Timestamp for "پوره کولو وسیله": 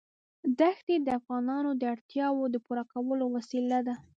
2.65-3.79